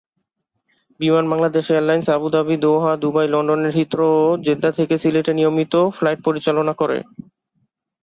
বিমান 0.99 1.25
Bangladesh 1.31 1.65
airlines 1.69 2.07
Abu Dhabi, 2.09 2.55
Doha, 2.63 2.91
Dubai, 3.01 3.27
লন্ডনের 3.33 3.73
Heathrow 3.79 4.07
ও 4.19 4.25
জেদ্দা 4.45 4.69
থেকে 4.77 4.95
সিলেটে 4.97 5.31
নিয়মিত 5.35 5.73
ফ্লাইট 5.97 6.19
পরিচালনা 6.27 6.73
করে। 6.81 6.97